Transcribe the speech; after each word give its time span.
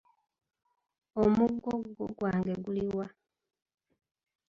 Omugogo 1.23 2.03
gwange 2.17 2.53
guli 2.63 2.85
wa? 2.97 3.07